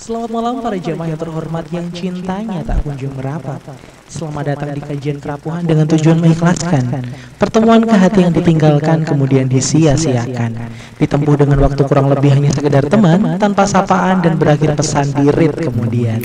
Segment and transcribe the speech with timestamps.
[0.00, 3.60] Selamat malam para jamaah yang terhormat yang cintanya tak kunjung merapat.
[4.08, 7.04] Selamat datang di kajian kerapuhan dengan tujuan mengikhlaskan.
[7.36, 10.56] Pertemuan ke hati yang ditinggalkan kemudian disia-siakan.
[10.96, 15.52] Ditempuh dengan waktu kurang lebih hanya sekedar teman tanpa sapaan dan berakhir pesan di read
[15.60, 16.24] kemudian.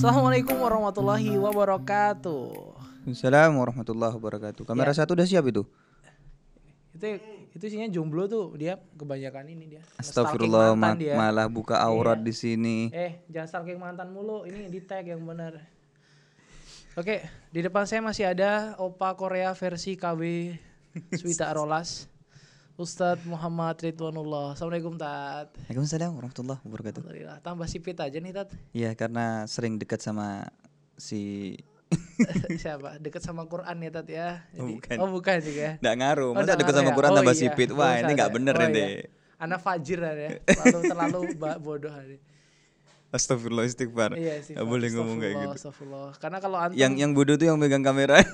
[0.00, 2.42] Assalamualaikum warahmatullahi wabarakatuh.
[3.04, 4.62] Assalamualaikum warahmatullahi wabarakatuh.
[4.64, 5.04] Kamera Ya.
[5.04, 5.68] satu udah siap itu?
[6.96, 7.20] Itu
[7.56, 9.82] itu isinya jomblo tuh dia kebanyakan ini dia.
[9.96, 11.16] Astagfirullah, ma- dia.
[11.16, 12.24] malah buka aurat Iya.
[12.24, 12.78] di sini.
[12.90, 14.44] Eh, jangan stalking mantan mulu.
[14.44, 15.56] Ini di tag yang benar.
[16.94, 17.20] Oke,
[17.50, 20.52] di depan saya masih ada Opa Korea versi KW
[21.10, 22.08] Swita Rolas.
[22.74, 24.52] Ustadz Muhammad Ridwanullah.
[24.52, 25.48] Assalamualaikum Tat.
[25.64, 27.00] Waalaikumsalam warahmatullahi wabarakatuh.
[27.00, 27.38] Alhamdulillah.
[27.40, 28.52] Tambah sipit aja nih Tat.
[28.70, 30.44] Iya, karena sering dekat sama
[30.92, 31.56] si
[32.62, 32.98] Siapa?
[32.98, 34.28] Deket sama Quran ya Tat ya.
[34.54, 34.96] Oh, Jadi- bukan.
[34.98, 35.68] Oh bukan juga.
[35.78, 36.30] nggak ngaruh.
[36.30, 36.96] Oh, Masa dekat ngaruh sama ya?
[36.96, 37.40] Quran Oh, tambah iya.
[37.42, 37.68] sipit.
[37.70, 38.36] Oh, Wah, ini nggak sadar.
[38.36, 38.78] bener Oh, ini.
[38.78, 38.88] iya.
[39.36, 40.14] Anak fajir ya.
[40.48, 41.18] Terlalu terlalu
[41.60, 42.16] bodoh hari.
[43.06, 44.10] Astagfirullah istighfar.
[44.16, 44.52] Iya sih.
[44.56, 45.56] Nggak boleh ngomong kayak gitu.
[45.56, 46.10] Astagfirullah.
[46.18, 48.18] Karena kalau antum Yang yang bodoh tuh yang megang kamera.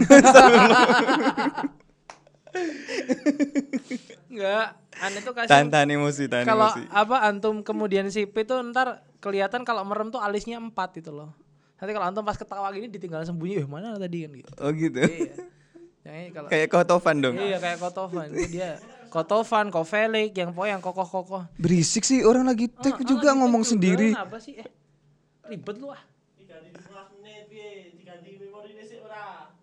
[4.28, 4.66] enggak,
[4.98, 9.62] aneh tuh kasih tahan tahan emosi, tahan kalau apa antum kemudian sipit tuh ntar kelihatan
[9.62, 11.30] kalau merem tuh alisnya empat gitu loh.
[11.82, 14.52] Nanti kalau antum pas ketawa gini ditinggal sembunyi, eh mana tadi kan gitu.
[14.62, 15.02] Oh gitu.
[15.02, 15.34] iya.
[16.06, 17.34] Yang ini kalau Kayak kotofan dong.
[17.34, 18.78] iya kayak Kotovan itu dia.
[19.10, 21.42] Kotovan, Kovelik, yang pokoknya yang kokoh-kokoh.
[21.58, 24.08] Berisik sih orang lagi tag Ah, juga ah, ngomong juga, sendiri.
[24.14, 24.62] Kenapa sih?
[24.62, 24.68] Eh,
[25.50, 26.02] ribet lu ah.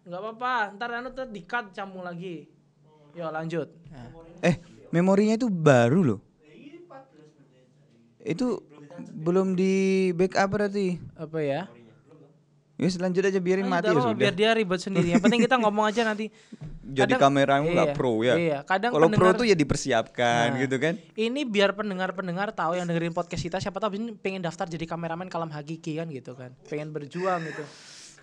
[0.03, 2.51] Enggak apa-apa, ntar anu tuh di-cut camu lagi.
[3.15, 3.71] Yo lanjut.
[3.95, 4.11] Nah.
[4.43, 4.59] Eh,
[4.91, 6.19] memorinya itu baru loh.
[8.19, 8.59] Itu
[9.23, 10.99] belum di backup berarti.
[11.15, 11.61] Apa ya?
[12.79, 14.15] Ya lanjut aja biarin Ah, mati ya sudah.
[14.15, 15.11] biar dia ribet sendiri.
[15.11, 16.31] Yang penting kita ngomong aja nanti.
[16.97, 18.33] Jadi Kadang- kameramu nggak iya, pro ya.
[18.39, 20.59] Iya, kadang Kalau pro tuh ya dipersiapkan Nah.
[20.63, 20.95] gitu kan.
[21.11, 25.27] Ini biar pendengar-pendengar tahu yang dengerin podcast kita siapa tahu ini pengen daftar jadi kameramen
[25.27, 26.55] kalam hakiki kan gitu kan.
[26.65, 27.67] Pengen berjuang gitu.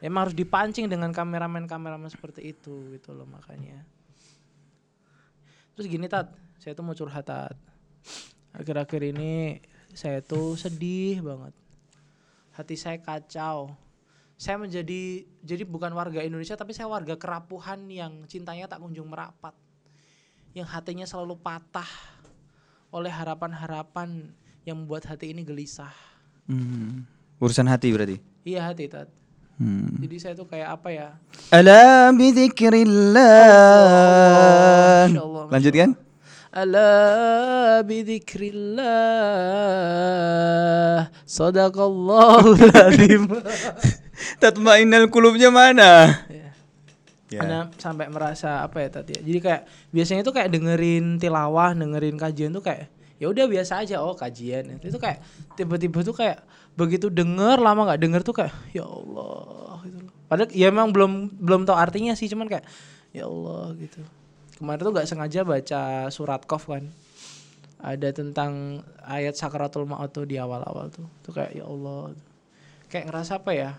[0.01, 3.85] Emang harus dipancing dengan kameramen-kameramen seperti itu gitu loh makanya.
[5.73, 7.53] Terus gini Tat, saya tuh mau curhat Tat.
[8.51, 9.61] Akhir-akhir ini
[9.93, 11.53] saya tuh sedih banget.
[12.57, 13.77] Hati saya kacau.
[14.37, 19.57] Saya menjadi jadi bukan warga Indonesia tapi saya warga kerapuhan yang cintanya tak kunjung merapat.
[20.53, 21.89] Yang hatinya selalu patah
[22.93, 24.29] oleh harapan-harapan
[24.69, 25.93] yang membuat hati ini gelisah.
[26.45, 27.09] Hmm.
[27.41, 28.21] Urusan hati berarti.
[28.45, 29.09] Iya hati Tat.
[29.57, 30.05] Hmm.
[30.05, 31.17] Jadi saya tuh kayak apa ya?
[31.49, 33.25] Ala bidzikrillah.
[35.49, 35.97] Lanjut kan?
[41.25, 42.53] Sadaqallahu
[44.17, 46.25] lazim Tatmainnal qulubnya mana?
[46.27, 46.51] Ya.
[47.27, 47.43] Ya.
[47.43, 49.23] Anda sampai merasa apa ya tadi ya?
[49.23, 54.05] Jadi kayak biasanya tuh kayak dengerin tilawah, dengerin kajian tuh kayak ya udah biasa aja
[54.05, 55.25] oh kajian itu kayak
[55.57, 56.45] tiba-tiba tuh kayak
[56.77, 60.13] begitu denger lama nggak denger tuh kayak ya Allah gitu loh.
[60.29, 62.69] Padahal ya emang belum belum tahu artinya sih cuman kayak
[63.17, 64.05] ya Allah gitu.
[64.61, 66.93] Kemarin tuh nggak sengaja baca surat Qaf kan.
[67.77, 71.05] Ada tentang ayat sakaratul maut tuh di awal-awal tuh.
[71.25, 72.13] Tuh kayak ya Allah.
[72.89, 73.71] Kayak ngerasa apa ya?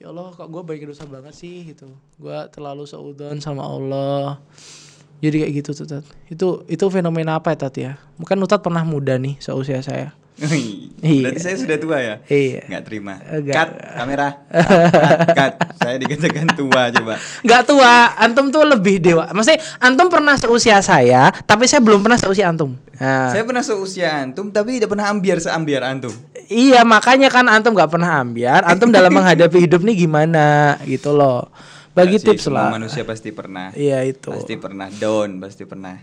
[0.00, 4.40] Ya Allah kok gue baik dosa banget sih gitu gue terlalu seudon sama Allah
[5.20, 6.08] jadi kayak gitu tuh Tat.
[6.32, 11.28] itu itu fenomena apa ya Tat ya mungkin Utat pernah muda nih seusia saya Iya.
[11.28, 12.16] Berarti saya sudah tua ya?
[12.32, 13.20] iya Nggak terima.
[13.28, 13.56] Enggak.
[13.60, 14.28] Cut kamera.
[14.96, 15.52] Cut, cut.
[15.76, 17.14] Saya dikatakan tua coba.
[17.44, 22.16] nggak tua antum tuh lebih dewa maksudnya antum pernah seusia saya tapi saya belum pernah
[22.16, 26.12] seusia antum nah, Saya pernah seusia antum tapi tidak pernah ambiar seambiar antum.
[26.50, 31.46] Iya makanya kan antum nggak pernah ambiar antum dalam menghadapi hidup nih gimana gitu loh
[31.90, 33.74] bagi sih, tips semua lah manusia pasti pernah.
[33.74, 35.98] iya itu Pasti pernah down, pasti pernah.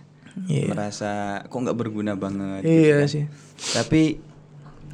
[0.45, 0.69] Iya.
[0.69, 2.61] Merasa kok nggak berguna banget.
[2.61, 3.07] gitu iya kan.
[3.07, 3.23] sih
[3.71, 4.01] Tapi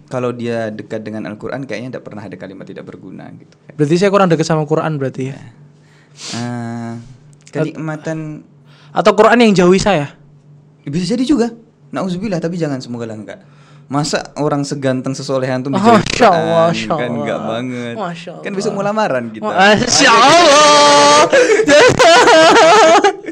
[0.07, 3.57] kalau dia dekat dengan Al-Quran kayaknya tidak pernah ada kalimat tidak berguna gitu.
[3.73, 5.37] berarti saya kurang dekat sama Quran berarti ya
[6.37, 7.01] Ah,
[7.49, 8.45] kenikmatan
[8.93, 10.13] atau Quran yang jauhi saya
[10.85, 11.47] bisa jadi juga.
[11.89, 13.39] Nauzubillah tapi jangan semoga lah enggak.
[13.85, 16.71] Masa orang seganteng sesoleh antum dijauhi Masya Allah, Quran?
[16.73, 17.93] Masya kan enggak banget.
[17.93, 18.55] Masya Kan Allah.
[18.57, 19.45] besok mau lamaran kita.
[19.45, 21.19] Masya Allah.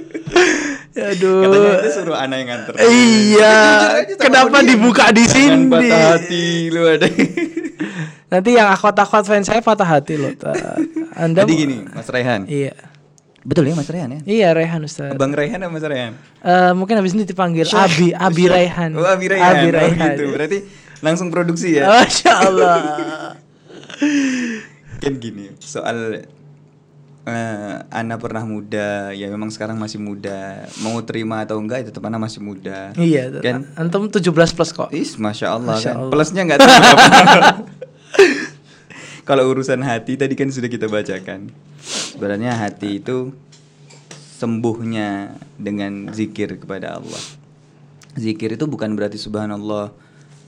[0.92, 1.42] Aduh.
[1.42, 2.74] Katanya itu suruh anak yang nganter.
[2.78, 3.56] Iya.
[4.20, 4.68] Kenapa dia.
[4.70, 5.66] dibuka di sini?
[5.66, 7.08] patah hati lu ada.
[8.28, 10.36] Nanti yang akhwat-akhwat fans saya patah hati loh.
[11.22, 12.46] Anda Jadi gini, Mas Rehan.
[12.46, 12.76] Iya.
[13.42, 14.20] Betul ya Mas Rehan ya?
[14.24, 15.18] Iya Rehan Ustaz.
[15.18, 16.14] Bang Rehan apa Mas Rehan?
[16.40, 18.94] Eh, mungkin habis ini dipanggil Abi Abi Rehan.
[18.94, 19.42] Oh, Abi Rehan.
[19.42, 19.98] Abi Oh, Rehan.
[20.14, 20.24] gitu.
[20.30, 20.58] Berarti
[21.02, 21.90] langsung produksi ya?
[21.90, 22.78] Masya Allah.
[25.02, 26.22] kan gini soal
[27.22, 30.66] eh, Ana pernah muda, ya memang sekarang masih muda.
[30.80, 32.94] Mau terima atau enggak, ya tetap Ana masih muda.
[32.94, 33.66] Iya, Kan?
[33.74, 34.22] antum 17
[34.54, 34.90] plus kok.
[34.90, 35.98] Is, masya Allah Masya kan.
[35.98, 36.12] Allah.
[36.14, 36.74] Plusnya nggak tahu.
[39.22, 41.54] Kalau urusan hati tadi kan sudah kita bacakan.
[42.12, 43.32] Sebenarnya hati itu
[44.38, 47.24] sembuhnya dengan zikir kepada Allah.
[48.18, 49.94] Zikir itu bukan berarti subhanallah,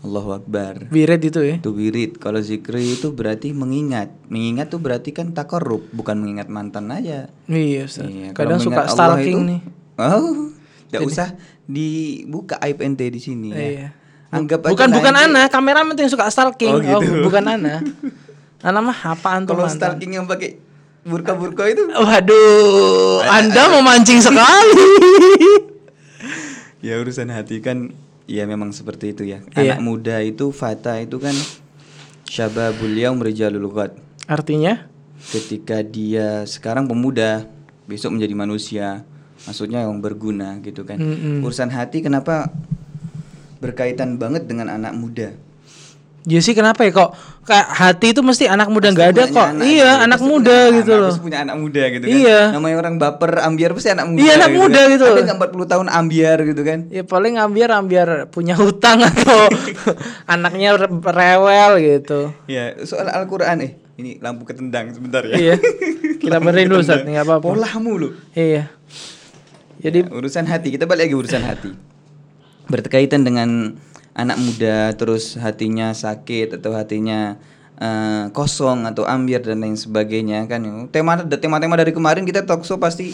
[0.03, 0.91] Allahu Akbar.
[0.91, 1.55] Wirid itu ya.
[1.63, 2.19] Itu wirid.
[2.19, 4.11] Kalau zikri itu berarti mengingat.
[4.27, 7.31] Mengingat tuh berarti kan takarrub, bukan mengingat mantan aja.
[7.47, 8.11] Iya, Ustaz.
[8.11, 9.61] Iya, Kadang suka stalking itu- nih.
[9.93, 10.49] Oh,
[10.89, 11.27] tidak usah
[11.63, 13.61] dibuka aib ente di sini ya.
[13.61, 13.87] Iya.
[14.33, 16.73] Anggap aja Bukan bukan nanti- Ana, kameramen tuh yang suka stalking.
[16.73, 17.23] Oh, gitu.
[17.23, 17.79] bukan Ana.
[18.67, 20.57] Ana mah apaan tuh Kalau stalking yang pakai
[21.03, 24.87] burka-burka itu Waduh, Anda memancing sekali.
[26.83, 27.91] ya urusan hati kan
[28.27, 29.43] ya memang seperti itu ya.
[29.55, 29.77] Iya.
[29.77, 31.35] Anak muda itu fata itu kan
[32.27, 33.95] syababul yaum rijalul ghad.
[34.27, 34.87] Artinya?
[35.23, 37.47] Ketika dia sekarang pemuda,
[37.87, 38.87] besok menjadi manusia.
[39.43, 40.95] Maksudnya yang berguna gitu kan.
[40.99, 41.43] Mm-mm.
[41.43, 42.47] Urusan hati kenapa
[43.59, 45.35] berkaitan banget dengan anak muda?
[46.23, 49.47] Ya sih kenapa ya kok kayak hati itu mesti anak muda nggak ada kok.
[49.59, 50.03] punya iya, gitu.
[50.07, 51.13] anak Pasti muda punya gitu anak, loh.
[51.19, 52.15] Punya anak muda gitu kan.
[52.15, 52.39] Iya.
[52.55, 54.21] Namanya orang baper ambiar pasti anak muda.
[54.23, 54.93] Iya, anak muda kan.
[54.95, 55.05] gitu.
[55.11, 56.79] Ada nggak 40 tahun ambiar gitu kan?
[56.87, 59.51] Ya paling ambiar ambiar punya hutang atau
[60.33, 62.31] anaknya re- rewel gitu.
[62.47, 65.35] Ya, soal Al-Qur'an eh ini lampu ketendang sebentar ya.
[65.35, 65.55] Iya.
[66.23, 67.45] Kita benerin dulu Ustaz, nggak apa-apa.
[67.51, 68.09] Polamu lu.
[68.31, 68.71] Iya.
[69.83, 71.75] Jadi Ya, urusan hati, kita balik lagi urusan hati.
[72.71, 73.75] Berkaitan dengan
[74.13, 77.37] anak muda terus hatinya sakit atau hatinya
[77.75, 80.61] eh, kosong atau ambiar dan lain sebagainya kan.
[80.87, 83.09] Tema tema-tema dari kemarin kita talkshow pasti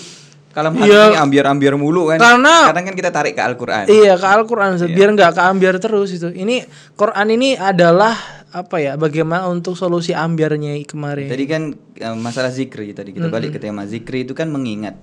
[0.49, 1.21] kalau hati Iya.
[1.21, 2.17] ambiar-ambiar mulu kan.
[2.17, 3.85] Karena- Kadang kan kita tarik ke Al-Qur'an.
[3.85, 4.89] Iya ke Al-Quran Ustaz.
[4.89, 6.27] biar nggak keambiar terus itu.
[6.27, 8.17] Ini Quran ini adalah
[8.49, 8.97] apa ya?
[8.97, 11.29] Bagaimana untuk solusi ambiarnya kemarin?
[11.29, 11.61] Tadi kan
[11.95, 14.97] eh, masalah zikri tadi kita balik ke tema zikri itu kan mengingat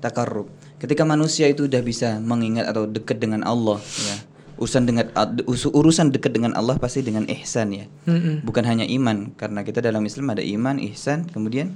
[0.00, 0.48] takarrub.
[0.78, 4.16] Ketika manusia itu udah bisa mengingat atau dekat dengan Allah ya.
[4.54, 5.10] Urusan dengan
[5.44, 7.86] us- urusan dekat dengan Allah pasti dengan ihsan ya.
[8.06, 8.46] Mm-mm.
[8.46, 11.74] Bukan hanya iman karena kita dalam Islam ada iman, ihsan, kemudian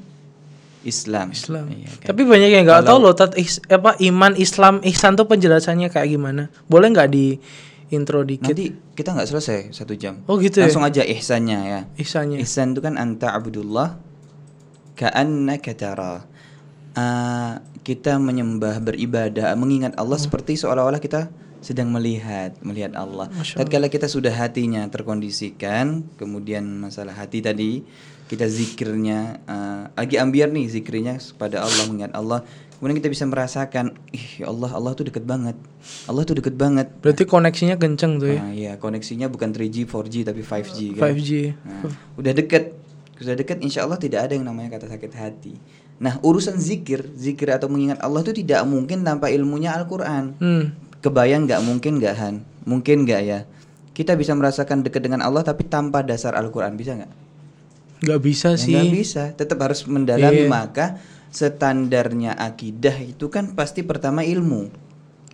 [0.87, 1.35] Islam.
[1.35, 1.67] Islam.
[1.75, 2.07] Iya kan?
[2.15, 6.07] Tapi banyak yang nggak tahu loh tat ihs- apa iman Islam ihsan tuh penjelasannya kayak
[6.07, 6.55] gimana?
[6.71, 7.35] Boleh nggak di
[7.91, 10.23] intro dikit Nanti kita nggak selesai satu jam.
[10.31, 10.71] Oh, gitu ya?
[10.71, 11.81] Langsung aja ihsannya ya.
[11.99, 12.39] ihsannya?
[12.41, 13.99] Ihsan itu kan anta abdullah
[14.95, 16.27] ka'annaka tara.
[16.99, 23.31] Ah, kita menyembah, beribadah, mengingat Allah seperti seolah-olah kita sedang melihat, melihat Allah.
[23.43, 27.82] Tatkala kita sudah hatinya terkondisikan, kemudian masalah hati tadi,
[28.28, 32.44] kita zikirnya ah, lagi ambiar nih zikirnya kepada Allah, mengingat Allah.
[32.78, 35.58] Kemudian kita bisa merasakan, ih ya Allah, Allah tuh deket banget.
[36.06, 36.87] Allah tuh deket banget.
[37.02, 38.38] Berarti koneksinya kenceng tuh ya.
[38.38, 41.10] Nah, iya, koneksinya bukan 3G, 4G tapi 5G kan.
[41.10, 41.31] 5G.
[41.66, 41.82] Nah,
[42.14, 42.78] udah deket,
[43.19, 45.58] sudah deket, insya Allah tidak ada yang namanya kata sakit hati.
[45.99, 50.38] Nah, urusan zikir, zikir atau mengingat Allah itu tidak mungkin tanpa ilmunya Al-Quran.
[50.38, 50.64] Hmm.
[50.99, 52.35] Kebayang nggak mungkin nggak Han?
[52.65, 53.41] Mungkin nggak ya?
[53.93, 57.12] Kita bisa merasakan dekat dengan Allah tapi tanpa dasar Al-Quran bisa nggak?
[57.99, 58.73] Nggak bisa Ya, sih.
[58.75, 59.23] nggak bisa.
[59.33, 60.50] Tetap harus mendalami Iya.
[60.50, 60.87] maka
[61.29, 64.71] standarnya akidah itu kan pasti pertama ilmu,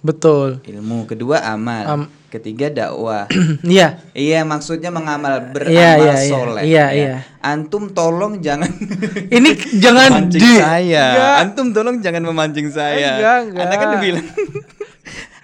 [0.00, 0.58] Betul.
[0.60, 3.28] ilmu kedua amal, Am- ketiga dakwah.
[3.64, 4.00] Iya.
[4.10, 6.28] Iya maksudnya mengamal beramal Iya, iya, iya.
[6.28, 6.62] soleh.
[6.62, 6.86] Iya, ya.
[6.90, 7.16] iya.
[7.40, 8.68] Antum tolong jangan
[9.36, 11.04] Ini jangan memancing di saya.
[11.12, 11.34] Enggak.
[11.40, 13.10] Antum tolong jangan memancing saya.
[13.16, 13.62] Enggak, enggak.
[13.64, 14.26] Anda kan bilang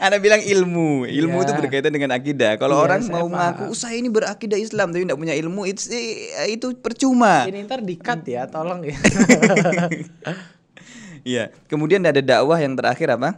[0.00, 1.44] Anda bilang ilmu, ilmu Iya.
[1.44, 2.56] itu berkaitan dengan akidah.
[2.56, 5.92] Kalau Iya, orang mau mengaku, "Oh, saya ini berakidah Islam tapi tidak punya ilmu, it's,
[5.92, 7.44] eh, itu percuma.
[7.44, 8.96] Ini ntar dikat ya, tolong ya.
[11.20, 11.52] Iya.
[11.68, 13.36] Kemudian ada dakwah yang terakhir apa?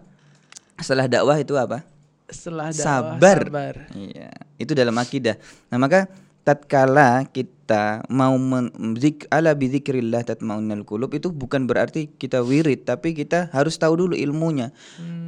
[0.79, 1.83] Setelah dakwah itu apa?
[2.31, 3.39] Setelah dakwah, sabar.
[3.51, 3.75] sabar.
[3.93, 5.35] Iya, itu dalam akidah.
[5.69, 6.07] Nah, maka
[6.43, 7.62] tatkala kita
[8.07, 13.77] mau men- zik ala bidzikrillah tatmaunnal qulub itu bukan berarti kita wirid, tapi kita harus
[13.77, 14.71] tahu dulu ilmunya.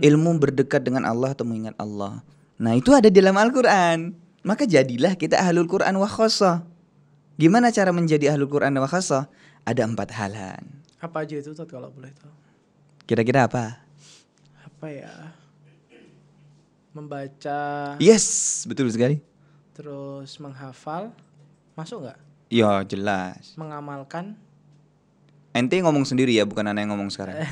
[0.01, 2.21] Ilmu berdekat dengan Allah atau mengingat Allah.
[2.55, 4.15] Nah, itu ada di dalam Al-Qur'an.
[4.45, 6.63] Maka jadilah kita ahlul Qur'an wa khassah.
[7.35, 9.27] Gimana cara menjadi ahlul Qur'an wa khassah?
[9.65, 10.63] Ada empat halan.
[11.01, 12.31] Apa aja itu Tot kalau boleh tahu?
[13.05, 13.81] Kira-kira apa?
[14.65, 15.13] Apa ya?
[16.95, 17.59] Membaca
[17.99, 19.19] Yes, betul sekali.
[19.75, 21.11] terus menghafal
[21.75, 22.19] masuk nggak?
[22.49, 23.55] Ya, jelas.
[23.57, 24.37] Mengamalkan
[25.55, 27.39] Ente ngomong sendiri ya, bukan anak yang ngomong sekarang.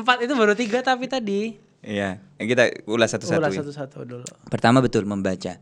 [0.00, 3.38] empat itu baru tiga tapi tadi Iya, kita ulas satu-satu.
[3.38, 3.60] ulas ya.
[3.62, 4.26] satu-satu dulu.
[4.50, 5.60] Pertama betul membaca.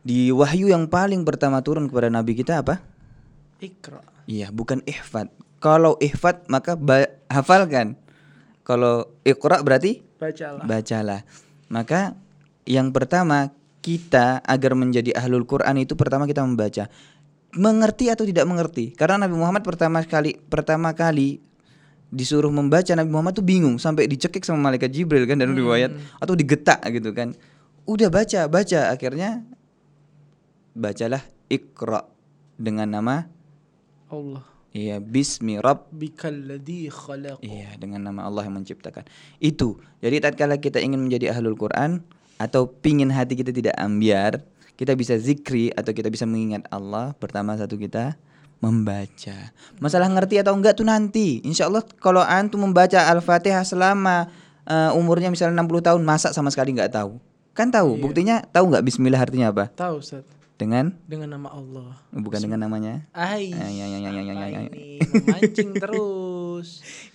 [0.00, 2.82] Di wahyu yang paling pertama turun kepada nabi kita apa?
[3.62, 4.02] Ikra.
[4.26, 5.30] Iya, bukan ihfad.
[5.62, 6.74] Kalau ihfad maka
[7.30, 7.94] hafalkan.
[8.64, 10.64] Kalau iqra berarti Bacalah.
[10.64, 11.20] bacalah.
[11.68, 12.16] Maka
[12.64, 13.52] yang pertama
[13.84, 16.88] kita agar menjadi ahlul Quran itu pertama kita membaca.
[17.54, 18.90] mengerti atau tidak mengerti.
[18.98, 21.38] Karena Nabi Muhammad pertama kali pertama kali
[22.10, 26.34] disuruh membaca Nabi Muhammad tuh bingung sampai dicekik sama malaikat Jibril kan dalam riwayat atau
[26.34, 27.30] digetak gitu kan.
[27.86, 29.46] Udah baca, baca akhirnya
[30.74, 32.02] bacalah Iqra
[32.58, 33.30] dengan nama
[34.10, 34.42] Allah.
[34.74, 37.38] iya bismi rabb Bikalladzi khalaq.
[37.38, 39.06] Iya, dengan nama Allah yang menciptakan.
[39.38, 39.78] Itu.
[40.02, 42.02] Jadi tatkala kita ingin menjadi ahlul Quran
[42.36, 44.42] atau pingin hati kita tidak ambiar,
[44.74, 47.14] kita bisa zikri atau kita bisa mengingat Allah.
[47.18, 48.18] Pertama satu kita
[48.62, 49.52] membaca.
[49.78, 51.44] Masalah ngerti atau enggak tuh nanti.
[51.44, 54.32] Insya Allah kalau antum membaca Al-Fatihah selama
[54.64, 57.20] eh, umurnya misalnya 60 tahun, masa sama sekali nggak tahu.
[57.54, 59.70] Kan tahu, buktinya tahu nggak bismillah artinya apa?
[59.70, 60.26] Tahu Ustaz.
[60.54, 61.98] Dengan Dengan nama Allah.
[62.14, 63.06] bukan dengan namanya.
[63.10, 63.50] Ai.
[63.50, 64.60] Ya, ya, ya, ya, apa ya.
[64.70, 65.98] ini memancing terus.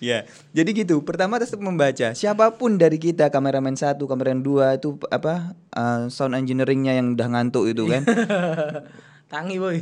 [0.02, 1.06] Ya, jadi gitu.
[1.06, 2.12] Pertama tetap membaca.
[2.18, 7.28] Siapa pun dari kita, kameramen satu, kameramen dua itu apa uh, sound engineeringnya yang udah
[7.30, 8.04] ngantuk itu kan.
[9.30, 9.78] Tangi boy.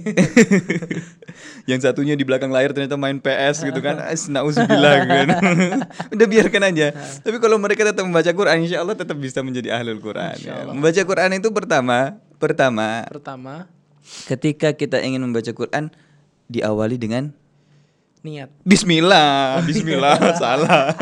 [1.71, 3.95] yang satunya di belakang layar ternyata main PS gitu kan.
[4.11, 5.27] Nauzubillah kan.
[6.11, 6.91] udah biarkan aja.
[7.23, 10.35] Tapi kalau mereka tetap membaca Quran, insya Allah tetap bisa menjadi ahlul Quran.
[10.43, 10.67] Ya.
[10.67, 13.71] Membaca Quran itu pertama, pertama Pertama,
[14.27, 15.95] ketika kita ingin membaca Quran
[16.51, 17.31] diawali dengan
[18.21, 18.50] niat.
[18.65, 20.93] Bismillah, Bismillah, salah.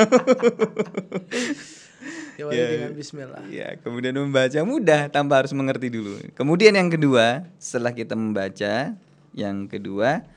[2.35, 2.67] Ya.
[2.67, 3.41] dengan bismillah.
[3.47, 6.19] Ya, kemudian membaca mudah tanpa harus mengerti dulu.
[6.35, 8.91] Kemudian yang kedua, setelah kita membaca,
[9.31, 10.27] yang kedua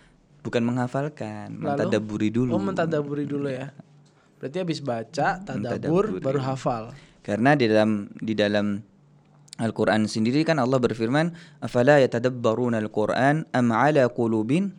[0.47, 1.67] bukan menghafalkan, Lalu?
[1.67, 2.51] mentadaburi dulu.
[2.55, 3.75] Oh, mentadaburi dulu ya.
[4.39, 6.95] Berarti habis baca, tadabur, baru hafal.
[7.27, 8.79] Karena di dalam di dalam
[9.59, 14.71] Al-Qur'an sendiri kan Allah berfirman, "Afala yatadabbaruna al-Qur'an am 'ala qulubin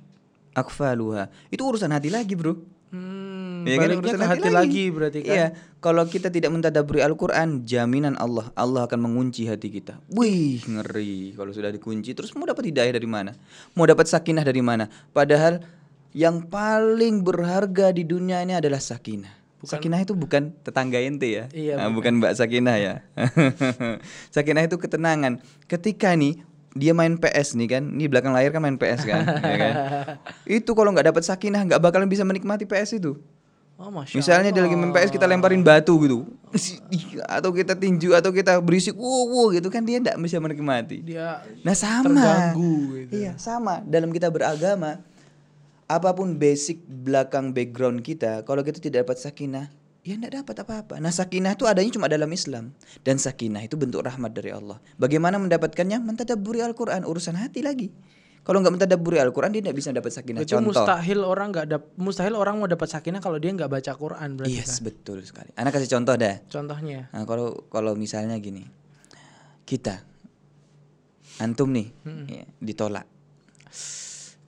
[0.59, 2.59] akfaluha." Itu urusan hati lagi, Bro.
[2.89, 4.83] Hmm, Ya kan, urusan ke hati, lagi.
[4.89, 5.29] berarti kan.
[5.29, 5.47] Iya,
[5.77, 10.01] kalau kita tidak mentadaburi Al-Qur'an, jaminan Allah, Allah akan mengunci hati kita.
[10.09, 12.17] Wih, ngeri kalau sudah dikunci.
[12.17, 13.37] Terus mau dapat hidayah dari mana?
[13.77, 14.89] Mau dapat sakinah dari mana?
[15.13, 15.61] Padahal
[16.17, 19.37] yang paling berharga di dunia ini adalah sakinah.
[19.59, 21.45] Sakinah itu bukan tetangga ente ya.
[21.51, 22.93] Iya, Nah, bukan Mbak Sakinah ya.
[24.33, 25.43] sakinah itu ketenangan.
[25.67, 26.39] Ketika nih
[26.77, 29.23] dia main PS nih kan, ini belakang layar kan main PS kan,
[29.53, 29.73] ya kan?
[30.45, 33.17] Itu kalau nggak dapat sakinah nggak bakalan bisa menikmati PS itu.
[33.79, 36.27] Oh, masya Misalnya dia lagi main PS kita lemparin batu gitu.
[37.39, 40.99] atau kita tinju atau kita berisik wow, wow gitu kan dia tidak bisa menikmati.
[40.99, 42.03] Dia Nah sama.
[42.11, 43.11] terganggu gitu.
[43.23, 43.79] Iya sama.
[43.87, 44.99] Dalam kita beragama,
[45.87, 49.71] apa pun basic belakang background kita, kalau kita tidak dapat sakinah,
[50.09, 50.97] ya tidak dapat apa-apa.
[50.97, 52.73] Nah sakinah itu adanya cuma dalam Islam
[53.05, 54.81] dan sakinah itu bentuk rahmat dari Allah.
[54.97, 56.01] Bagaimana mendapatkannya?
[56.01, 57.93] Mentadaburi Al-Quran urusan hati lagi.
[58.41, 60.41] Kalau nggak mentadaburi Al-Quran dia tidak bisa dapat sakinah.
[60.41, 60.73] Berarti Contoh.
[60.73, 64.57] mustahil orang nggak dap mustahil orang mau dapat sakinah kalau dia nggak baca Quran berarti
[64.57, 64.89] Yes kan.
[64.89, 65.51] betul sekali.
[65.53, 66.35] Anak kasih contoh dah.
[66.49, 66.99] Contohnya.
[67.13, 68.65] Nah, kalau kalau misalnya gini,
[69.69, 70.01] kita,
[71.37, 71.93] antum nih,
[72.25, 73.05] ya, ditolak.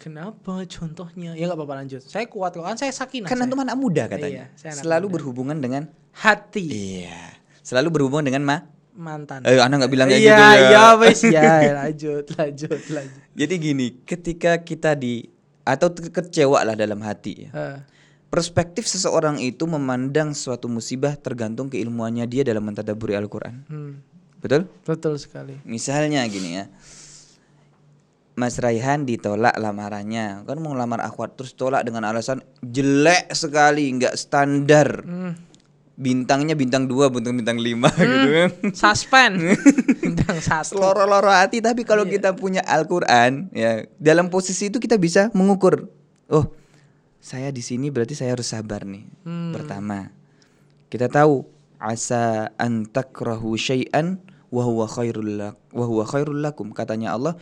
[0.01, 1.37] Kenapa contohnya?
[1.37, 2.01] Ya nggak apa-apa lanjut.
[2.01, 3.29] Saya kuat kok kan saya sakinah.
[3.29, 3.45] Saya.
[3.45, 4.43] antum anak muda Iya, katanya.
[4.57, 5.13] saya anak Selalu muda.
[5.21, 8.57] berhubungan dengan hati iya, selalu berhubungan dengan ma.
[8.91, 9.45] mantan.
[9.45, 10.57] Eh, anak nggak bilang kayak iya, gitu ya.
[10.67, 13.21] Iya, wes ya, lanjut, lanjut, lanjut.
[13.31, 15.29] Jadi gini, ketika kita di
[15.63, 17.85] atau kecewa lah dalam hati ya.
[18.27, 23.63] Perspektif seseorang itu memandang suatu musibah tergantung keilmuannya dia dalam mentadaburi Al-Qur'an.
[23.67, 23.93] hmm,
[24.39, 24.65] Betul?
[24.83, 25.59] betul sekali.
[25.63, 26.65] Misalnya gini ya.
[28.41, 30.41] Mas Raihan ditolak lamarannya.
[30.49, 35.05] Kan mau lamar akhwat terus tolak dengan alasan jelek sekali nggak standar.
[35.05, 35.37] Hmm,
[35.93, 38.49] bintangnya bintang dua bintang bintang lima gitu kan.
[38.73, 39.37] Suspend.
[40.01, 40.81] Bintang satu.
[40.81, 45.87] loro-loro hati tapi kalau kita punya Al-Quran ya dalam posisi itu kita bisa mengukur
[46.33, 46.49] oh
[47.21, 49.05] saya di sini berarti saya harus sabar nih.
[49.21, 49.53] Hmm.
[49.53, 50.09] pertama
[50.89, 51.45] kita tahu
[51.77, 54.17] asa an takrahu syai'an
[54.51, 56.73] wa huwa khairul lak wa huwa khairul lakum.
[56.73, 57.37] Katanya Allah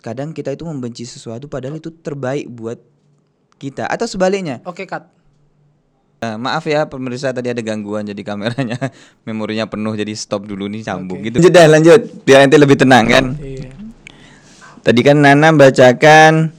[0.00, 2.80] kadang kita itu membenci sesuatu padahal itu terbaik buat
[3.60, 5.20] kita atau sebaliknya Oke, cut.
[6.20, 8.76] Nah, maaf ya pemirsa tadi ada gangguan jadi kameranya
[9.28, 11.40] memorinya penuh jadi stop dulu nih sambung gitu.
[11.40, 13.24] Sudah lanjut biar nanti lebih tenang kan.
[13.40, 13.72] Iya.
[14.80, 16.52] Tadi kan Nana bacakan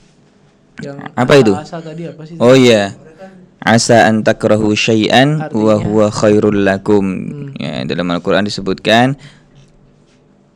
[0.81, 1.53] Yang Apa itu?
[1.53, 2.41] Asa tadi apa sih?
[2.41, 2.97] oh iya.
[3.61, 7.05] Asa an takrahu syai'an wa huwa khairul lakum.
[7.61, 9.13] Ya, dalam Al-Qur'an disebutkan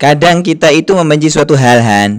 [0.02, 2.12] kadang kita itu membenci suatu hal Han.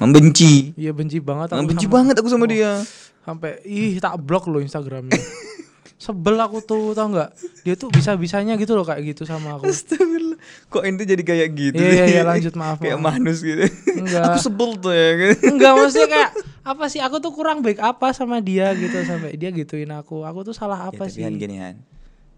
[0.00, 0.72] Membenci.
[0.74, 2.72] Iya benci banget aku Membenci sama- banget aku sama dia.
[3.20, 5.12] sampai ih tak blok loh Instagramnya.
[6.00, 7.36] Sebel aku tuh tau nggak?
[7.60, 9.68] Dia tuh bisa bisanya gitu loh kayak gitu sama aku.
[9.68, 10.40] Astagfirullah.
[10.72, 11.76] Kok ente jadi kayak gitu?
[11.76, 13.20] Iya, iya, iya, lanjut, maaf, Kayak maaf.
[13.20, 13.68] manus gitu.
[13.92, 14.24] Enggak.
[14.24, 15.36] Aku sebel tuh ya.
[15.44, 16.30] Enggak maksudnya kayak
[16.64, 17.04] apa sih?
[17.04, 20.24] Aku tuh kurang baik apa sama dia gitu sampai dia gituin aku.
[20.24, 21.20] Aku tuh salah apa ya, sih?
[21.20, 21.76] Han gini Han.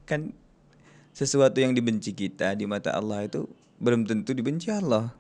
[0.03, 0.35] Kan
[1.15, 3.47] sesuatu yang dibenci kita di mata Allah itu
[3.79, 5.15] belum tentu dibenci Allah.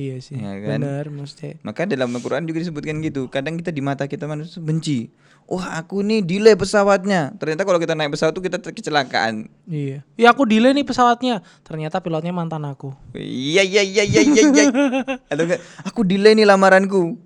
[0.00, 0.40] Iya sih.
[0.40, 0.80] Ya kan?
[0.80, 1.60] Benar mesti.
[1.60, 3.28] Maka dalam Al-Quran juga disebutkan gitu.
[3.28, 5.12] Kadang kita di mata kita manusia benci.
[5.44, 7.34] Wah aku nih delay pesawatnya.
[7.36, 9.50] Ternyata kalau kita naik pesawat tuh kita kecelakaan.
[9.68, 10.06] Iya.
[10.16, 11.44] Ya aku delay nih pesawatnya.
[11.66, 12.96] Ternyata pilotnya mantan aku.
[13.12, 14.42] Iya iya iya iya iya.
[14.46, 14.64] iya.
[15.28, 17.18] Atau enggak, aku delay nih lamaranku.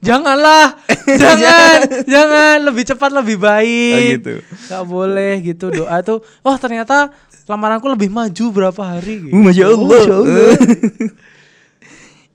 [0.00, 0.78] Janganlah,
[1.20, 1.76] jangan,
[2.08, 3.92] jangan lebih cepat lebih baik.
[3.92, 4.34] Oh, gitu.
[4.72, 6.24] Gak boleh gitu doa tuh.
[6.40, 7.12] Oh ternyata
[7.44, 9.28] lamaranku lebih maju berapa hari.
[9.28, 9.34] Gitu.
[9.36, 10.00] Uh, Masya Allah.
[10.00, 10.50] Masya Allah.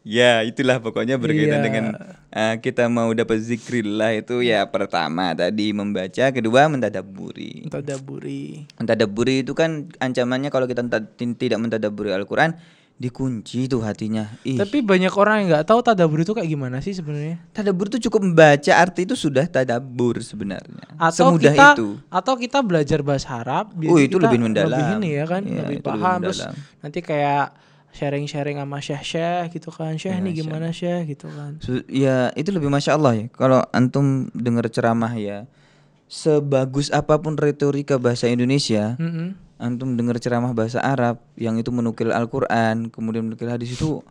[0.07, 1.65] ya itulah pokoknya berkaitan Iya.
[1.67, 1.85] dengan
[2.31, 7.67] uh, kita mau dapat zikrillah itu ya pertama tadi membaca, kedua mentadaburi.
[7.67, 8.63] Tadaburi.
[8.79, 12.55] Mentadaburi itu kan ancamannya kalau kita tidak mentadaburi Al-Quran
[12.97, 14.25] dikunci tuh hatinya.
[14.41, 17.37] Ih, Tapi banyak orang yang nggak tahu tadabur itu kayak gimana sih sebenarnya.
[17.53, 20.97] tadabur itu cukup membaca arti itu sudah tadabur sebenarnya.
[20.97, 21.89] Atau Semudah kita, itu.
[22.09, 23.69] atau kita belajar bahasa Arab.
[23.85, 24.73] Oh, itu kita lebih mendalam.
[24.73, 26.19] Lebih ini ya kan, Iya, lebih itu lebih paham.
[26.25, 26.39] Terus
[26.81, 27.45] nanti kayak
[27.97, 29.97] sharing-sharing sama syekh-syekh gitu kan.
[29.97, 31.57] Syekh Iya, nih gimana syekh gitu kan.
[31.89, 33.25] Ya itu lebih masya Allah ya.
[33.33, 35.49] Kalau antum dengar ceramah ya,
[36.05, 39.33] sebagus apa pun retorika bahasa Indonesia, Mm-mm.
[39.57, 44.05] antum dengar ceramah bahasa Arab yang itu menukil Al-Quran, kemudian menukil hadis itu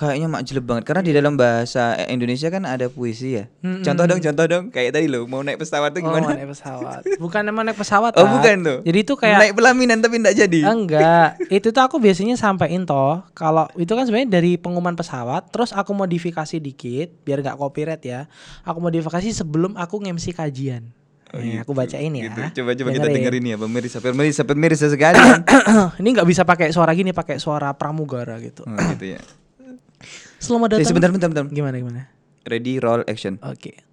[0.00, 0.84] kayaknya makjeleb banget.
[0.84, 3.44] Karena di dalam bahasa Indonesia kan ada puisi ya.
[3.60, 3.84] Mm-mm.
[3.84, 4.64] Contoh dong, contoh dong.
[4.68, 6.32] Kayak tadi loh, mau naik pesawat tuh Oh, gimana?
[6.32, 7.02] naik pesawat.
[7.16, 8.16] Bukan emang naik pesawat.
[8.18, 8.78] Oh bukan tuh.
[8.80, 10.60] Jadi itu kayak naik pelaminan tapi enggak jadi.
[10.64, 11.28] Enggak,
[11.60, 15.92] itu tuh aku biasanya sampein toh kalau itu kan sebenarnya dari pengumuman pesawat, terus aku
[15.92, 18.24] modifikasi dikit biar nggak copyright ya.
[18.62, 20.88] Aku modifikasi sebelum aku nge-MC kajian.
[21.30, 22.26] Nih, aku bacain ya.
[22.26, 22.40] Gitu.
[22.58, 23.14] Coba coba kita Dengerin.
[23.22, 25.14] dengerin ya, pemirsa, pemirsa, pemirsa sekali.
[25.96, 28.66] Ini nggak bisa pakai suara gini, pakai suara pramugara gitu.
[28.66, 29.20] oh, gitu ya.
[30.40, 30.88] Selamat Eh, datang.
[30.88, 31.44] sebentar, bentar, bentar.
[31.46, 32.00] Gimana gimana?
[32.48, 33.36] Ready, roll, action.
[33.44, 33.84] Oke.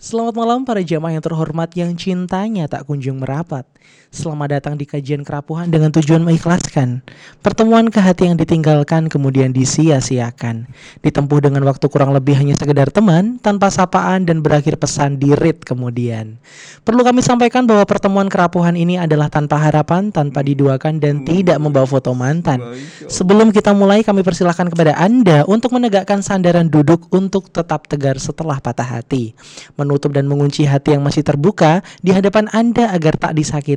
[0.00, 3.66] Selamat malam para jamaah yang terhormat yang cintanya tak kunjung merapat.
[4.10, 6.98] Selamat datang di kajian kerapuhan dengan tujuan mengikhlaskan.
[7.46, 10.66] Pertemuan ke hati yang ditinggalkan kemudian disia-siakan.
[10.98, 15.62] Ditempuh dengan waktu kurang lebih hanya sekedar teman, tanpa sapaan dan berakhir pesan di read
[15.62, 16.42] kemudian.
[16.82, 21.86] Perlu kami sampaikan bahwa pertemuan kerapuhan ini adalah tanpa harapan, tanpa diduakan dan tidak membawa
[21.86, 22.58] foto mantan.
[23.06, 28.58] Sebelum kita mulai kami persilahkan kepada Anda untuk menegakkan sandaran duduk untuk tetap tegar setelah
[28.58, 29.38] patah hati.
[29.78, 33.69] Menutup dan mengunci hati yang masih terbuka di hadapan Anda agar tak disakiti.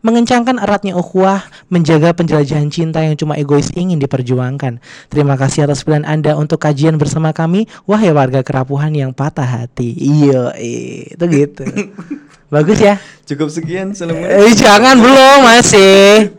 [0.00, 4.80] Mengencangkan eratnya ukhuwah, menjaga penjelajahan cinta yang cuma egois ingin diperjuangkan.
[5.12, 9.94] Terima kasih atas pilihan Anda untuk kajian bersama kami, wahai warga kerapuhan yang patah hati.
[9.94, 11.62] Iya, itu gitu.
[12.54, 12.98] Bagus ya?
[13.30, 14.26] Cukup sekian selamat.
[14.26, 16.34] Eh, jangan belum masih.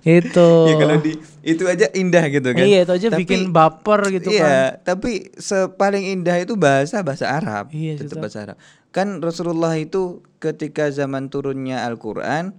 [0.00, 0.50] Itu.
[0.68, 1.12] Ya kalau di
[1.44, 2.64] itu aja indah gitu kan.
[2.64, 7.68] Iya, itu aja Tapi- bikin baper gitu iya, tapi sepaling indah itu bahasa bahasa Arab.
[7.68, 8.56] Iya, tetap bahasa Arab.
[8.94, 12.54] Kan Rasulullah itu ketika zaman turunnya Al-Qur'an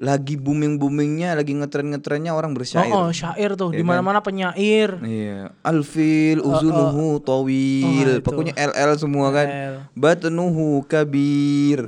[0.00, 2.88] lagi booming-boomingnya, lagi ngetren-ngetrennya orang bersyair.
[2.88, 4.96] Oh, oh, syair tuh Iya di mana-mana penyair.
[5.00, 7.84] Iya, alfil uzunuhu tawil.
[7.84, 8.24] Oh, itu.
[8.24, 9.48] Pokoknya LL semua kan.
[9.48, 9.74] LL.
[9.92, 11.84] Batnuhu kabir.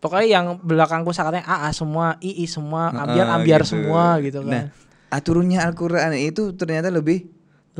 [0.00, 3.72] Pokoknya yang belakangku sakatnya AA semua, II semua, Heeh, ambiar ambiar gitu.
[3.76, 4.52] semua gitu kan.
[4.52, 4.64] Nah,
[5.12, 7.28] aturunnya Al-Qur'an itu ternyata lebih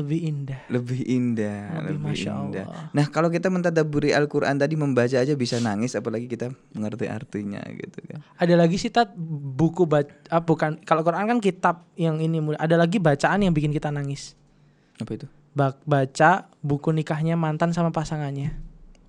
[0.01, 0.61] Lebih indah.
[0.67, 2.65] lebih indah, Lebih lebih, Masya indah.
[2.65, 2.89] Allah.
[2.91, 8.01] Nah, kalau kita mentadaburi Al-Qur'an tadi membaca aja bisa nangis apalagi kita mengerti artinya gitu
[8.09, 8.19] kan.
[8.41, 12.57] Ada lagi sih tat buku baca ah, bukan kalau Quran kan kitab yang ini mulai.
[12.57, 14.33] Ada lagi bacaan yang bikin kita nangis.
[14.97, 15.27] Apa itu?
[15.85, 18.57] Baca buku nikahnya mantan sama pasangannya.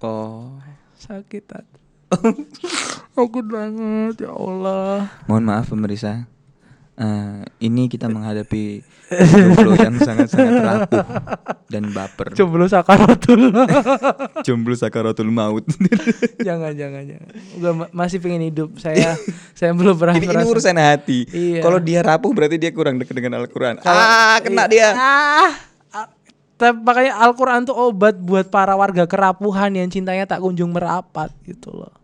[0.02, 0.59] Oh.
[0.98, 1.66] Sakit tat.
[3.16, 5.09] Aku banget ya Allah.
[5.24, 6.28] Mohon maaf pemirsa.
[6.92, 11.07] Eh, ini kita menghadapi jomblo yang sangat-sangat rapuh
[11.72, 12.37] dan baper.
[12.37, 13.48] Coba sakaratul.
[14.44, 15.64] Jomblo sakaratul maut.
[16.46, 17.28] jangan jangan jangan.
[17.57, 18.76] Gua ma- masih pengen hidup.
[18.76, 19.16] Saya
[19.57, 21.24] saya belum pernah ini, ini urusan hati.
[21.33, 21.64] Iya.
[21.64, 23.81] Kalau dia rapuh berarti dia kurang dekat dengan Al-Qur'an.
[23.88, 24.72] Ah, kena iya.
[24.72, 24.88] dia.
[24.92, 25.52] Ah,
[25.96, 26.07] ah,
[26.61, 31.72] tapi makanya Al-Quran tuh obat buat para warga kerapuhan yang cintanya tak kunjung merapat gitu
[31.72, 32.01] loh.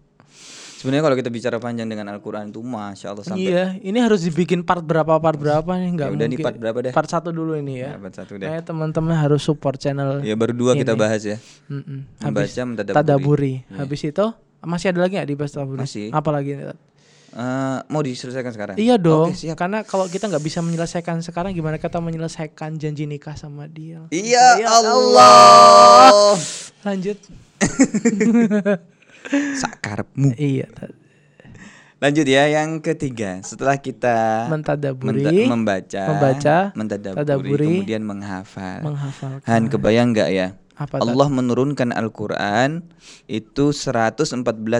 [0.89, 4.65] Sebenarnya kalau kita bicara panjang dengan Al-Qur'an itu Masya Allah sampai Iya, ini harus dibikin
[4.65, 6.47] part berapa part berapa nih nggak Ya udah nih mungkin.
[6.49, 6.93] part berapa deh?
[6.97, 8.01] Part satu dulu ini ya.
[8.01, 8.49] Dapat satu deh.
[8.49, 10.25] Kayak teman-teman harus support channel.
[10.25, 11.01] Ya baru dua kita Ini.
[11.05, 11.37] bahas ya.
[11.69, 12.09] Mm-mm.
[12.25, 12.97] Membaca, Habis mentadaburi.
[12.97, 13.55] tadaburi.
[13.69, 14.27] Habis itu
[14.65, 15.77] masih ada lagi nggak di bahas tadaburi?
[15.77, 16.09] Masih.
[16.09, 16.51] Apa lagi?
[16.57, 18.75] Eh, mau diselesaikan sekarang?
[18.81, 19.37] Iya dong.
[19.37, 19.61] Siap.
[19.61, 24.09] Karena kalau kita nggak bisa menyelesaikan sekarang, gimana kita menyelesaikan janji nikah sama dia?
[24.09, 26.41] Iya Ya Allah.
[26.81, 27.21] Lanjut.
[29.33, 30.35] Sakarepmu.
[30.37, 30.67] iya.
[31.99, 33.43] Lanjut ya yang ketiga.
[33.43, 38.79] Setelah kita Mentadaburi, menta- membaca, membaca, mentadaburi, tadaburi, kemudian menghafal.
[38.87, 39.49] menghafalkan.
[39.51, 40.49] Han kebayang nggak ya?
[40.79, 41.03] Apa?
[41.03, 42.87] Allah menurunkan Al-Qur'an
[43.27, 44.31] itu 114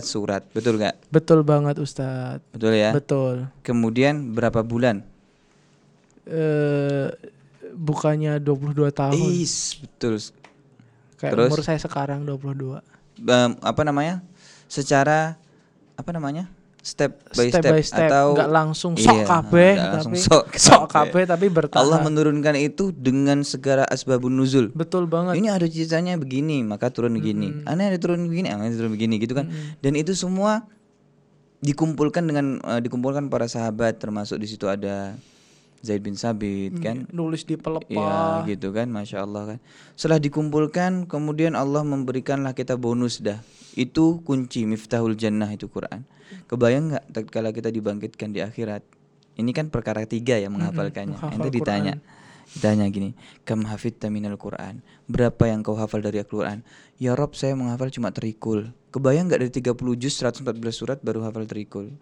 [0.07, 0.95] surat, betul nggak?
[1.11, 2.47] Betul banget Ustadz.
[2.55, 2.95] Betul ya.
[2.95, 3.51] Betul.
[3.67, 5.03] Kemudian berapa bulan?
[6.23, 7.11] Eh
[7.75, 9.19] bukannya 22 tahun.
[9.19, 10.23] Is, betul.
[11.19, 11.51] Kayak terus?
[11.51, 12.79] umur saya sekarang 22.
[13.19, 14.23] Em, apa namanya?
[14.69, 15.35] Secara
[15.97, 16.47] apa namanya?
[16.79, 20.25] Step by step, step, by step atau nggak langsung sok Iya, kabeh nggak langsung tapi
[20.25, 21.23] sok sok kabeh.
[21.27, 21.83] tapi bertahap.
[21.85, 24.71] Allah menurunkan itu dengan segala asbabun nuzul.
[24.73, 25.37] Betul banget.
[25.43, 27.67] Ini ada ceritanya begini, maka turun begini.
[27.67, 29.51] Aneh ada turun begini, aneh turun begini gitu kan.
[29.83, 30.65] Dan itu semua
[31.59, 35.19] dikumpulkan dengan eh, dikumpulkan para sahabat termasuk di situ ada
[35.79, 37.07] Zaid bin Sabit kan.
[37.15, 38.43] Nulis di pelepah.
[38.51, 39.59] gitu kan, masya Allah kan.
[39.95, 43.39] Setelah dikumpulkan, kemudian Allah memberikanlah kita bonus dah.
[43.79, 46.03] Itu kunci miftahul jannah itu Quran.
[46.51, 48.83] Kebayang nggak tatkala kita dibangkitkan di akhirat?
[49.39, 51.15] Ini kan perkara tiga ya menghafalkannya.
[51.15, 51.95] menghafal Ente ditanya,
[52.59, 53.15] ditanya gini,
[53.47, 54.83] kam hafidta minal Quran?
[55.07, 56.67] Berapa yang kau hafal dari Al-Quran?
[56.99, 58.75] Ya Rob, saya menghafal cuma terikul.
[58.91, 61.95] Kebayang nggak dari 30 juz 114 surat baru hafal terikul?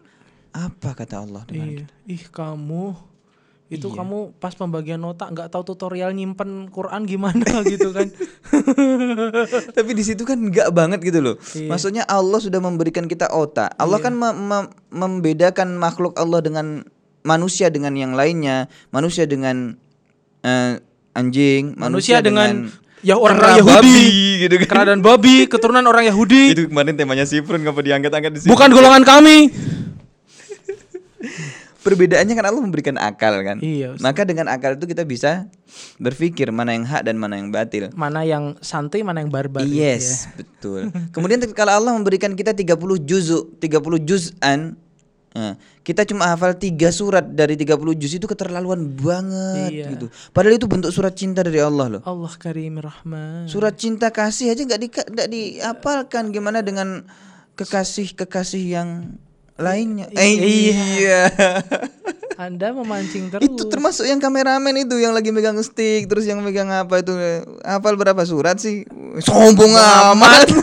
[0.57, 1.85] Apa kata Allah dengan Iya.
[2.09, 2.97] Ih kamu
[3.67, 8.07] itu kamu pas pembagian nota nggak tahu tutorial nyimpen Quran gimana gitu kan.
[9.75, 11.35] Tapi di situ kan enggak banget gitu loh.
[11.51, 11.67] Iya.
[11.67, 13.75] Maksudnya Allah sudah memberikan kita otak.
[13.75, 16.87] Allah kan mem- mem- membedakan makhluk Allah dengan
[17.27, 19.75] manusia dengan yang lainnya, manusia dengan
[20.47, 20.79] eh,
[21.11, 22.71] anjing, Manusia dengan,
[23.03, 23.99] ya orang kera Yahudi, babi,
[24.47, 24.69] gitu kan.
[24.71, 26.55] kera dan babi, keturunan orang Yahudi.
[26.55, 28.51] Itu kemarin temanya Sifrun ngapa diangkat-angkat di sini?
[28.55, 29.51] Bukan golongan kami.
[31.87, 33.63] Perbedaannya kan Allah memberikan akal kan.
[33.63, 34.03] Iya, Ustaz.
[34.03, 35.47] Maka dengan akal itu kita bisa
[36.03, 37.95] berpikir mana yang hak dan mana yang batil.
[37.95, 39.63] Mana yang santai, mana yang barbar.
[39.63, 40.43] Yes, ya.
[40.43, 40.91] betul.
[41.15, 42.75] Kemudian kalau Allah memberikan kita 30
[43.07, 44.75] juzu, 30 juz'an,
[45.31, 45.55] nah,
[45.87, 49.87] kita cuma hafal tiga surat dari 30 juz itu keterlaluan banget Iya.
[49.95, 50.11] gitu.
[50.35, 52.03] Padahal itu bentuk surat cinta dari Allah loh.
[52.03, 53.47] Allah Karim Rahman.
[53.47, 57.07] Surat cinta kasih aja nggak di nggak dihafalkan gimana dengan
[57.55, 59.17] kekasih-kekasih yang
[59.57, 60.07] lainnya.
[60.13, 61.33] Eh, iya.
[62.37, 63.49] Anda memancing terus.
[63.49, 67.17] itu termasuk yang kameramen itu yang lagi megang stick terus yang megang apa itu
[67.65, 68.85] hafal berapa surat sih?
[69.25, 70.49] Sombong amat.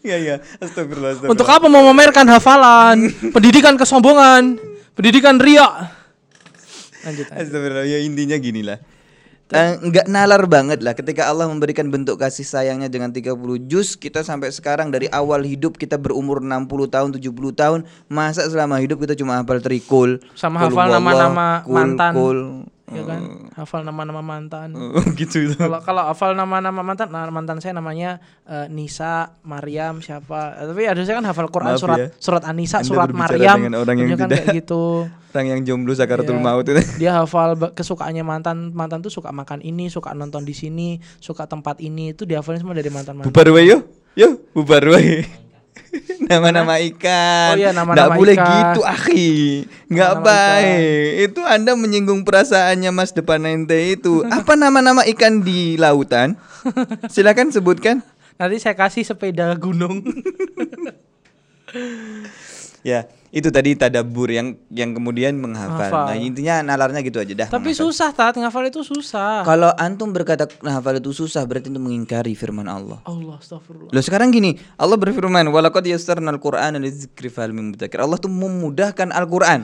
[0.00, 1.34] Iya iya, astagfirullah, astagfirullah.
[1.36, 3.12] Untuk apa mau memamerkan hafalan?
[3.36, 4.56] pendidikan kesombongan,
[4.96, 5.92] pendidikan ria.
[7.04, 7.28] Lanjut.
[7.28, 7.36] lanjut.
[7.36, 8.80] Astagfirullah, ya intinya gini lah.
[9.50, 13.34] Eh, nggak nalar banget lah ketika Allah memberikan bentuk kasih sayangnya dengan 30
[13.66, 18.78] juz kita sampai sekarang dari awal hidup kita berumur 60 tahun 70 tahun masa selama
[18.78, 22.14] hidup kita cuma hafal trikul Sama hafal nama-nama mantan.
[22.14, 22.38] kul.
[22.90, 23.20] Ya kan?
[23.54, 24.74] Hafal nama-nama mantan.
[24.90, 25.54] Oh, gitu itu.
[25.54, 30.58] Kalau kalau hafal nama-nama mantan, nah, mantan saya namanya eh, Nisa, Maryam, siapa?
[30.58, 32.08] Eh, tapi ada saya kan hafal Quran Maaf surat ya.
[32.16, 34.82] surat Anisa, Anda surat dengan orang yang Tentunya kan tidak- kayak gitu.
[35.30, 36.42] Orang yang jomblo sakaratul Iya.
[36.42, 36.82] maut itu.
[36.98, 41.78] Dia hafal kesukaannya mantan, mantan tuh suka makan ini, suka nonton di sini, suka tempat
[41.78, 43.30] ini, itu dihafalin semua dari mantan-mantan.
[43.30, 43.78] Bubar wae yo.
[44.18, 45.22] Yo, bubar wae.
[46.30, 47.54] Nama-nama ikan.
[47.54, 48.48] Oh iya, nama-nama Nggak boleh ikan.
[48.50, 49.30] gitu, akhi.
[49.90, 51.10] Nggak Nama-nama baik.
[51.30, 54.22] Itu Anda menyinggung perasaannya Mas depan ente itu.
[54.38, 56.38] Apa nama-nama ikan di lautan?
[57.10, 58.02] Silakan sebutkan.
[58.40, 60.00] Nanti saya kasih sepeda gunung.
[62.80, 65.86] Ya, itu tadi tadabur yang yang kemudian menghafal.
[65.86, 66.06] Hafal.
[66.10, 67.48] Nah, intinya nalarnya gitu aja dah.
[67.48, 67.86] Tapi menghafal.
[67.86, 69.46] susah tat ngafal itu susah.
[69.46, 72.98] Kalau antum berkata menghafal itu susah berarti itu mengingkari firman Allah.
[73.06, 73.94] Allah astagfirullah.
[73.94, 79.14] Loh sekarang gini, Allah berfirman, "Walaqad yassarnal Qur'ana lidzikri fahal min mudzakir." Allah tuh memudahkan
[79.14, 79.62] Al-Qur'an.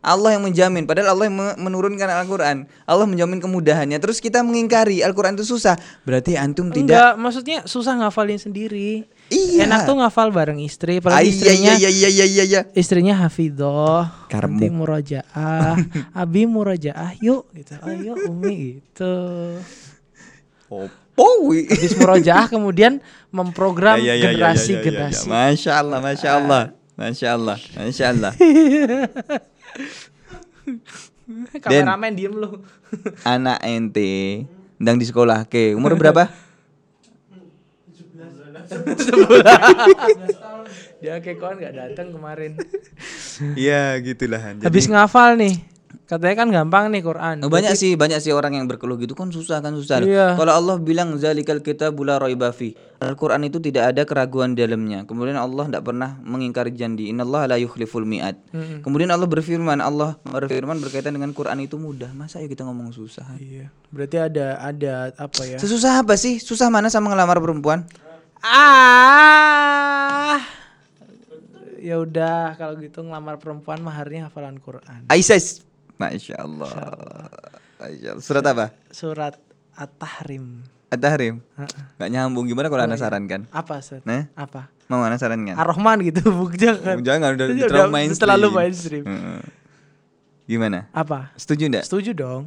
[0.00, 2.64] Allah yang menjamin, padahal Allah yang me- menurunkan Al-Qur'an.
[2.88, 4.00] Allah menjamin kemudahannya.
[4.00, 5.76] Terus kita mengingkari Al-Qur'an itu susah.
[6.08, 9.04] Berarti antum tidak Enggak, maksudnya susah ngafalin sendiri.
[9.30, 9.62] Iya.
[9.70, 12.60] Enak tuh ngafal bareng istri, Ah, apalagi iya, istrinya iya iya iya iya iya.
[12.74, 14.58] istrinya hafidhoh, Karmu.
[14.58, 15.78] nanti murojaah,
[16.20, 19.14] abi murojaah yuk gitu, ayo umi gitu.
[20.66, 21.70] Opo wi.
[21.70, 22.98] Habis murojaah kemudian
[23.30, 24.30] memprogram Ya, ya, ya, ya, ya, ya, ya.
[24.34, 25.26] generasi-generasi.
[25.30, 26.62] Masya Allah, Masya Allah.
[26.98, 28.32] Masya Allah, Masya Allah.
[31.62, 32.60] Kameramen diem lu.
[33.22, 34.44] Anak ente
[34.76, 36.26] ndang di sekolah ke umur berapa?
[41.00, 42.56] Dia kayak kawan nggak datang kemarin.
[43.56, 44.40] Iya gitulah.
[44.52, 45.64] Jadi- Habis ngafal nih,
[46.04, 47.40] katanya kan gampang nih Quran.
[47.40, 50.04] Oh, banyak sih banyak sih orang yang berkeluh gitu kan susah kan susah.
[50.04, 50.36] Iya.
[50.36, 52.76] Kalau Allah bilang zalikal kitabul la raiba fi.
[53.00, 55.08] Al-Qur'an itu tidak ada keraguan di dalamnya.
[55.08, 57.08] Kemudian Allah tidak pernah mengingkari janji.
[57.08, 58.36] Innallaha la yukhliful mi'ad.
[58.84, 62.12] Kemudian Allah berfirman, Allah berfirman berkaitan dengan Quran itu mudah.
[62.12, 63.24] Masa ya kita ngomong susah?
[63.40, 63.72] Iya.
[63.88, 65.56] Berarti ada ada apa ya?
[65.56, 66.36] Sesusah apa sih?
[66.36, 67.88] Susah mana sama ngelamar perempuan?
[68.40, 70.36] Ah.
[71.76, 75.04] Ya udah kalau gitu ngelamar perempuan maharnya hafalan Quran.
[75.06, 75.64] Aisyah.
[75.96, 76.72] Masya Allah.
[77.78, 78.22] Masya Allah.
[78.22, 78.66] Surat apa?
[78.90, 79.34] Surat
[79.72, 80.60] At-Tahrim.
[80.88, 81.40] At-Tahrim.
[81.96, 83.48] Gak nyambung gimana kalau anda sarankan?
[83.48, 84.02] Apa, Ustaz?
[84.02, 84.68] Nah, Apa?
[84.86, 85.56] mau anda sarankan?
[85.56, 86.94] Ar-Rahman gitu, bukan jangan.
[86.96, 88.20] Oh, jangan udah Udah terlalu mainstream.
[88.20, 89.04] terlalu mainstream.
[89.04, 89.40] Heeh.
[90.46, 90.90] Gimana?
[90.90, 91.30] Apa?
[91.34, 91.84] Setuju enggak?
[91.86, 92.42] Setuju dong.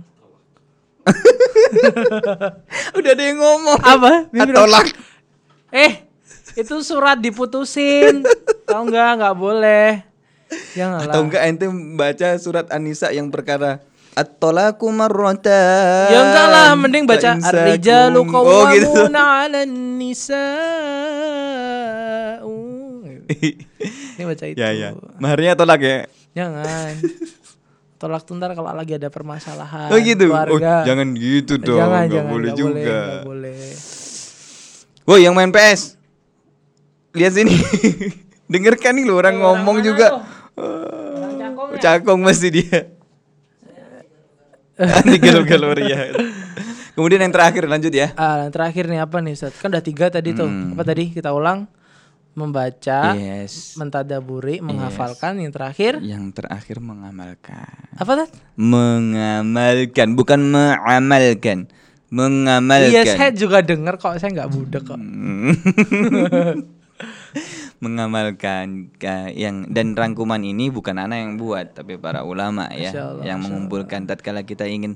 [2.97, 3.79] Udah ada yang ngomong.
[3.79, 4.27] Apa?
[4.29, 4.87] Bibir- Tolak.
[5.73, 6.05] Eh,
[6.53, 8.21] itu surat diputusin.
[8.69, 9.09] Tahu nggak?
[9.17, 10.05] Nggak boleh.
[10.77, 11.09] Janganlah.
[11.09, 11.65] Atau enggak ente
[11.97, 13.81] baca surat An-Nisa yang perkara
[14.13, 16.13] At-tolaku marratan.
[16.13, 17.41] Ya enggak lah, mending baca.
[17.41, 18.85] Ar-rijalu Oh gitu.
[18.85, 20.45] qawwamuna 'alan nisa'u.
[24.13, 24.57] Ini baca itu.
[24.61, 24.93] ya ya.
[25.17, 26.05] Maharnya tolak ya.
[26.37, 26.93] Jangan.
[27.97, 30.29] Tolak tuh ntar kalau lagi ada permasalahan Oh gitu.
[30.29, 30.85] Oh, keluarga.
[30.85, 31.81] jangan gitu dong.
[31.81, 32.73] jangan, Nggak jangan, boleh nggak juga.
[32.77, 33.71] Boleh, nggak boleh.
[35.03, 35.99] Woi, yang main PS.
[37.11, 37.53] Lihat sini.
[38.51, 40.07] Dengarkan nih lo orang Eh, orang ngomong mana juga.
[40.09, 40.21] tuh?
[40.55, 41.79] Orang cakong ya?
[41.79, 42.79] Cakong masih dia.
[45.05, 45.99] Di galur ya.
[46.93, 48.13] Kemudian yang terakhir lanjut ya.
[48.13, 49.53] Ah, yang terakhir nih apa nih Ustaz?
[49.57, 50.45] Kan udah tiga tadi tuh.
[50.45, 50.73] Hmm.
[50.73, 51.09] Apa tadi?
[51.09, 51.65] Kita ulang.
[52.33, 53.77] Membaca, Yes.
[53.77, 55.37] mentadaburi, menghafalkan.
[55.37, 57.93] Yang terakhir Yang terakhir mengamalkan.
[57.93, 58.29] apa Tat?
[58.57, 61.69] Mengamalkan, bukan mengamalkan.
[62.13, 62.93] Mengamalkan.
[62.93, 64.21] Iya, saya juga dengar kok.
[64.21, 65.01] Saya nggak budek kok.
[67.83, 73.25] Mengamalkan ka- yang dan rangkuman ini bukan anak yang buat tapi para ulama ya Allah,
[73.27, 74.95] yang mengumpulkan tatkala kita ingin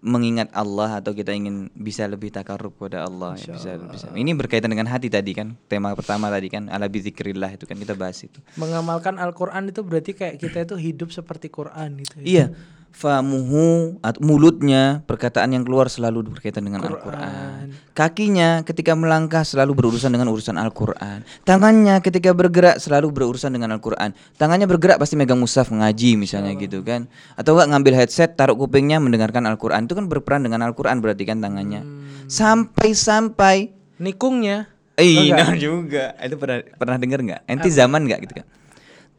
[0.00, 4.68] mengingat Allah atau kita ingin bisa lebih takarrub kepada Allah ya, bisa bisa ini berkaitan
[4.68, 8.36] dengan hati tadi kan tema pertama tadi kan ala bizikrillah itu kan kita bahas itu
[8.56, 12.24] Mengamalkan Al-Quran itu berarti kayak kita itu hidup seperti Quran gitu ya.
[12.24, 12.46] iya
[12.94, 17.74] famuhu atau mulutnya perkataan yang keluar selalu berkaitan dengan Al-Qur'an.
[17.90, 21.26] Kakinya ketika melangkah selalu berurusan dengan urusan Al-Qur'an.
[21.42, 24.14] Tangannya ketika bergerak selalu berurusan dengan Al-Qur'an.
[24.38, 27.10] Tangannya bergerak pasti megang mushaf ngaji misalnya gitu kan.
[27.34, 29.90] Atau enggak ngambil headset taruh kupingnya mendengarkan Al-Qur'an.
[29.90, 31.82] Itu kan berperan dengan Al-Qur'an berarti kan tangannya.
[32.30, 34.66] Sampai-sampai Nikungnya.
[34.98, 36.14] Eh, nah juga.
[36.18, 37.40] Itu pernah pernah dengar nggak?
[37.46, 38.46] Enti zaman nggak gitu kan?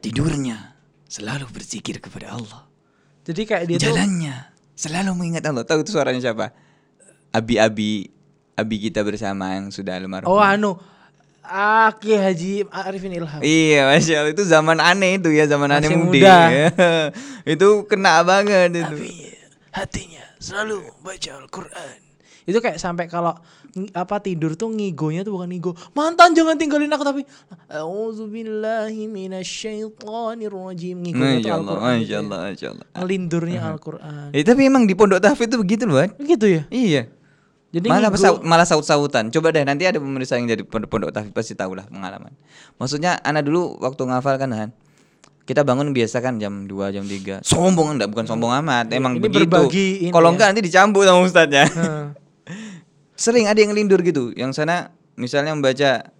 [0.00, 0.76] Tidurnya
[1.08, 2.68] selalu berzikir kepada Allah.
[3.26, 4.36] Jadi kayak dia tuh Jalannya
[4.78, 5.66] selalu mengingat Allah.
[5.66, 6.54] Tahu itu suaranya siapa?
[7.34, 8.06] Abi-abi
[8.56, 10.30] abi kita bersama yang sudah almarhum.
[10.30, 10.78] Oh anu
[11.46, 13.38] Aki Haji Arifin Ilham.
[13.38, 16.02] Iya, masya Allah itu zaman aneh itu ya zaman aneh muda.
[16.02, 16.38] muda.
[16.50, 16.68] ya.
[17.54, 18.82] itu kena banget itu.
[18.82, 19.14] Tapi
[19.70, 21.98] hatinya selalu baca Al-Quran.
[22.50, 23.38] Itu kayak sampai kalau
[23.92, 25.72] apa tidur tuh ngigonya tuh bukan ngigo.
[25.92, 27.22] Mantan jangan tinggalin aku tapi
[27.68, 30.96] A'udzubillahi minasyaitonirrajim.
[30.96, 31.94] Ngigonya tuh Al-Quran.
[32.00, 32.18] gitu masya ya.
[32.20, 32.86] Allah, masya Allah.
[32.94, 34.26] Ngelindurnya Al-Quran.
[34.32, 35.96] Eh, tapi emang di pondok tahfidz itu begitu loh.
[35.96, 36.10] Wan.
[36.16, 36.62] Gitu ya.
[36.68, 37.02] Iya.
[37.66, 39.28] Jadi malah ngigo- saut, malah saut-sautan.
[39.28, 42.32] Coba deh nanti ada pemirsa yang jadi pondok, pondok tahfidz pasti tahu lah pengalaman.
[42.76, 44.70] Maksudnya anak dulu waktu ngafal kan Han.
[45.46, 47.38] Kita bangun biasa kan jam 2 jam 3.
[47.40, 49.62] Sombong enggak bukan sombong amat, emang Ini begitu.
[50.10, 50.32] Kalau ya.
[50.34, 51.70] enggak nanti dicambuk sama ustadznya.
[51.70, 52.06] Heeh.
[53.16, 54.30] Sering ada yang lindur gitu.
[54.36, 56.12] Yang sana misalnya membaca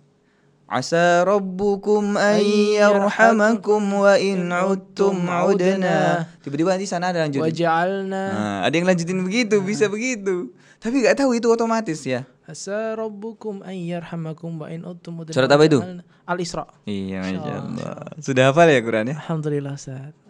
[0.66, 6.26] Asa rabbukum ayyarhamakum wa in udtum udna.
[6.42, 7.46] Tiba-tiba nanti sana ada lanjutin.
[7.46, 10.50] Waja'alna Nah, ada yang lanjutin begitu, bisa begitu.
[10.82, 12.26] Tapi nggak tahu itu otomatis ya.
[12.50, 15.78] asa rabbukum ayyarhamakum wa in uttum udna Surat apa itu?
[16.26, 16.66] Al-Isra.
[16.82, 17.94] Iya, masya Allah.
[18.18, 19.22] Sudah hafal ya Quran ya?
[19.22, 20.25] Alhamdulillah Ustaz.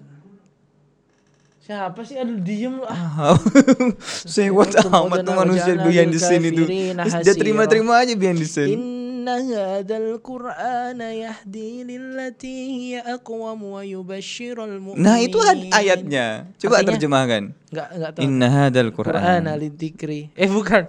[1.66, 2.14] Siapa sih?
[2.14, 2.86] Aduh diem lu.
[2.86, 3.34] ah.
[4.38, 6.62] Sewot amat tuh manusia behind the scene itu.
[6.62, 8.78] Terus dia terima-terima aja behind the scene.
[8.78, 14.94] Inna hadzal Qur'ana yahdi lillati hiya aqwam wa mu'minin.
[14.94, 15.42] Nah, itu
[15.74, 16.54] ayatnya.
[16.54, 16.88] Coba Artinya?
[16.94, 17.42] terjemahkan.
[17.74, 18.22] Enggak enggak tahu.
[18.22, 19.58] Inna hadzal Qur'ana Qur'an.
[19.58, 20.30] lidzikri.
[20.38, 20.86] Eh bukan.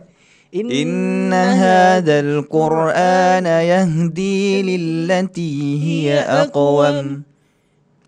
[0.54, 5.50] Inna hadzal Qur'ana yahdi lillati
[5.82, 7.27] hiya aqwam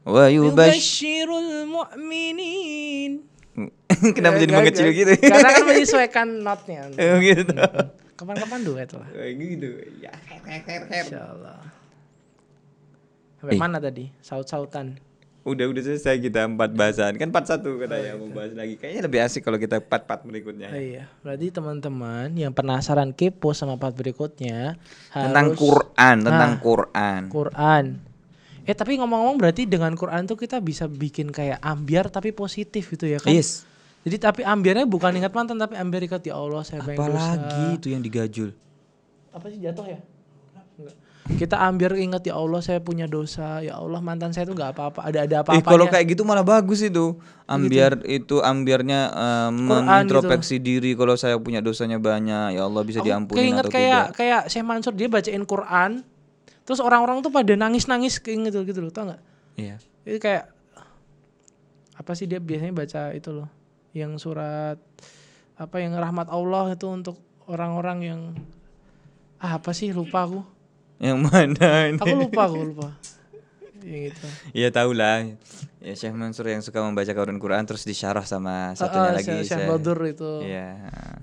[0.08, 3.26] wa yubash yubashshirul mu'minin.
[4.16, 5.12] Kenapa jadi mengecil gitu?
[5.32, 6.88] Karena kan menyesuaikan notnya.
[6.96, 7.52] Oh, gitu.
[8.16, 9.08] Kapan-kapan duet lah.
[9.12, 9.70] Kayak gitu.
[10.00, 10.12] Ya.
[10.48, 11.60] Insyaallah.
[13.40, 13.60] Sampai Eh.
[13.60, 14.12] mana tadi?
[14.20, 15.00] Saut-sautan.
[15.48, 19.20] Udah udah selesai kita empat bahasan kan part satu katanya mau bahas lagi kayaknya lebih
[19.24, 21.08] asik kalau kita part part berikutnya Oh, iya.
[21.24, 24.76] Berarti teman-teman yang penasaran kepo sama part berikutnya
[25.10, 26.60] tentang harus Quran tentang Ah.
[26.60, 27.86] Quran Quran.
[28.70, 33.10] Eh tapi ngomong-ngomong berarti dengan Quran tuh kita bisa bikin kayak ambiar tapi positif gitu
[33.10, 33.34] ya kan?
[33.34, 33.66] yes
[34.06, 37.10] Jadi tapi ambiarnya bukan ingat mantan tapi ambiar ingat ya Allah saya banyak dosa.
[37.10, 38.54] apalagi itu yang digajul
[39.34, 40.00] Apa sih jatuh ya?
[40.78, 40.96] Enggak.
[41.30, 43.62] Kita ambiar ingat ya Allah saya punya dosa.
[43.62, 45.00] Ya Allah mantan saya tuh nggak apa-apa.
[45.06, 45.70] Ada ada eh apa-apanya.
[45.70, 51.62] kalau kayak gitu malah bagus itu ambiar itu ambiarnya eh, mengintrospeksi diri kalau saya punya
[51.62, 55.10] dosanya banyak ya Allah bisa Aku diampuni keinget atau kayak tidak kayak Syekh Mansur dia
[55.10, 55.92] bacain Quran.
[56.70, 59.22] Terus orang-orang tuh pada nangis-nangis keinget gitu, gitu loh, tau nggak?
[59.58, 60.54] iya Itu kayak
[61.98, 63.50] apa sih dia biasanya baca itu loh,
[63.98, 64.78] yang surat
[65.58, 67.18] apa yang rahmat Allah itu untuk
[67.50, 68.22] orang-orang yang
[69.42, 70.46] ah, apa sih lupa aku.
[71.02, 72.88] yang mana ini Aku lupa aku lupa.
[73.84, 74.26] Ya gitu.
[74.52, 75.24] Iya tahu lah.
[75.80, 79.48] Ya Syekh Mansur yang suka membaca Quran Terus disyarah sama satunya Ah, ah, lagi.
[79.48, 80.32] Syekh- Badur itu.
[80.44, 80.70] Iya.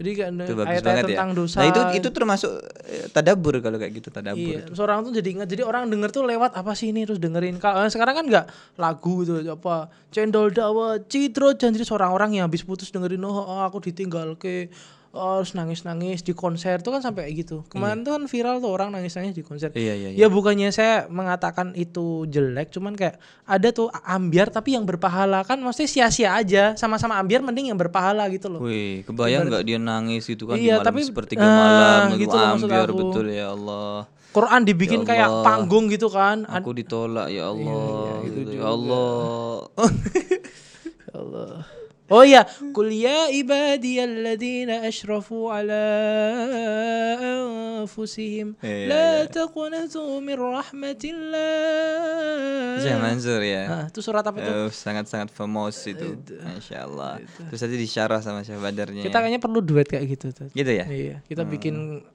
[0.01, 1.09] Jadi kan Itu bagus ayat-ayat banget ya.
[1.13, 1.57] tentang dosa.
[1.61, 2.53] Nah itu itu termasuk
[2.89, 4.41] eh, tadabur kalau kayak gitu tadabur.
[4.41, 5.49] Iya, terus orang tuh jadi ingat.
[5.53, 7.61] Jadi orang denger tuh lewat apa sih ini terus dengerin.
[7.61, 8.47] Kalau eh, sekarang kan nggak
[8.81, 13.61] lagu gitu apa cendol dawa citro janji seorang orang yang habis putus dengerin oh, oh,
[13.61, 14.73] aku ditinggal ke
[15.17, 17.57] harus nangis-nangis di konser tuh kan sampai kayak gitu.
[17.67, 19.73] Kemarin tuh kan viral tuh orang nangis-nangis di konser.
[19.73, 20.09] Iya iya.
[20.13, 20.19] iya.
[20.19, 25.57] Ya bukannya saya mengatakan itu jelek, cuman kayak ada tuh ambiar tapi yang berpahala kan
[25.59, 26.73] maksudnya sia-sia aja.
[26.75, 28.61] Sama-sama ambiar mending yang berpahala gitu loh.
[28.61, 32.21] Wih, kebayang nggak dia nangis itu kan Iya, di malam tapi- sepertiga ah, malam itu
[32.23, 32.99] gitu loh maksud ambiar aku.
[33.01, 33.97] betul ya Allah.
[34.31, 36.45] Quran dibikin Ya kayak panggung gitu kan.
[36.45, 38.21] Aku ditolak ya Allah.
[38.21, 38.51] iya, itu gitu.
[38.61, 39.65] ya Allah.
[41.07, 41.76] Ya Allah.
[42.07, 45.87] Oh iya, kul ya ibadiyalladzina asrafu ala
[47.83, 51.51] anfusihim Iya, la taqnatu min rahmatillah.
[52.79, 53.63] Syekh Mansur ya.
[53.67, 54.55] Ah, itu surat apa tuh?
[54.67, 56.15] Eh, sangat-sangat famous itu.
[56.47, 57.19] Masya Allah.
[57.51, 59.03] Terus tadi disyarah sama Syekh Badarnya.
[59.03, 60.49] Kita kayaknya perlu duet kayak gitu tuh.
[60.55, 60.87] Gitu ya?
[60.87, 62.07] Iya, kita bikin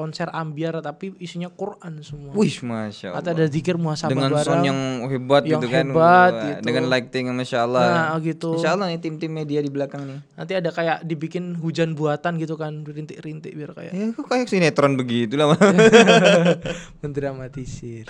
[0.00, 2.32] konser ambiar tapi isinya Quran semua.
[2.32, 3.36] Wih, Masya Atau Allah.
[3.36, 4.48] ada zikir muhasabah Dengan bareng.
[4.48, 5.86] sound yang hebat Yang gitu kan.
[5.86, 6.62] hebat gitu.
[6.64, 7.84] Dengan lighting yang Masya Allah.
[7.84, 8.56] Nah, gitu.
[8.56, 10.20] Insya Allah nih tim-tim media di belakang nih.
[10.34, 14.96] Nanti ada kayak dibikin hujan buatan gitu kan, rintik-rintik biar kayak Ya kok kayak sinetron
[14.96, 15.52] begitu lah.
[17.00, 18.08] mendramatisir.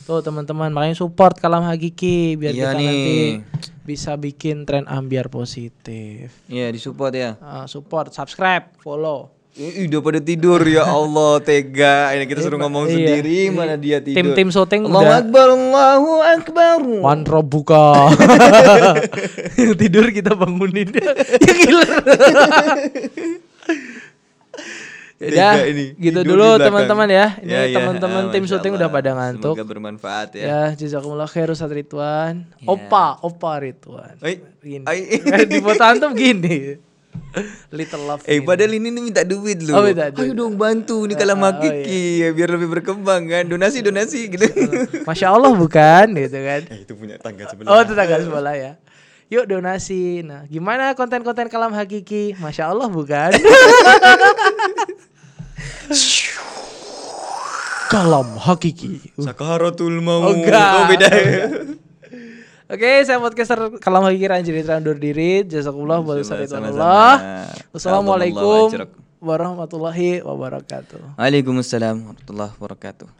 [0.00, 2.86] Tuh teman-teman makanya support kalam hakiki biar Iya kita nih.
[2.86, 3.18] nanti
[3.80, 6.34] bisa bikin tren ambiar positif.
[6.46, 7.30] Iya, disupport ya.
[7.38, 9.30] Ah, support, subscribe, follow.
[9.50, 12.14] Ih, udah pada tidur ya Allah tega.
[12.14, 12.94] Ini kita suruh ngomong Iya.
[12.94, 14.16] sendiri mana dia tidur.
[14.22, 16.78] Tim-tim syuting Allahu udah Akbar, Allahu Akbar.
[17.02, 18.14] Wan buka.
[19.58, 20.86] Yang tidur kita bangunin.
[21.44, 21.86] ya gila.
[25.20, 27.26] Ya, ini, gitu tidur dulu teman-teman ya.
[27.36, 27.76] Ini Ya, ya.
[27.76, 28.88] teman-teman Ah, tim syuting Allah.
[28.88, 29.52] udah pada ngantuk.
[29.52, 30.44] Semoga bermanfaat ya.
[30.46, 32.48] Ya, jazakumullah khair Ustaz Ridwan.
[32.56, 32.64] Ya.
[32.64, 34.16] Opa, Opa Ridwan.
[34.24, 34.86] Oi, Gini.
[35.50, 36.80] Di foto antum gini.
[37.76, 38.22] Little love.
[38.26, 39.72] Eh padahal ini nih minta duit lu.
[39.74, 40.30] Oh, minta duit.
[40.30, 43.44] Ayo dong bantu nih kalau Oh, makiki ya, biar lebih berkembang kan.
[43.46, 44.46] Donasi donasi gitu.
[45.08, 46.60] Masya Allah bukan gitu kan.
[46.66, 47.70] Eh, itu punya tangga sebelah.
[47.70, 48.72] Oh tetangga sebelah ya.
[49.30, 50.26] Yuk donasi.
[50.26, 52.34] Nah gimana konten-konten kalam hakiki?
[52.38, 53.30] Masya Allah bukan.
[57.90, 59.14] kalam hakiki.
[59.18, 60.30] Sakaratul maut.
[60.30, 60.70] Oh, enggak.
[60.74, 61.08] Oh, beda.
[62.70, 65.42] Oke, saya podcaster kalam hakiki Ranjiri Trandur diri.
[65.42, 66.14] Jazakumullah wa.
[66.14, 67.50] Allah.
[67.74, 68.70] Wassalamualaikum
[69.18, 71.18] warahmatullahi wabarakatuh.
[71.18, 73.19] Waalaikumsalam warahmatullahi wabarakatuh.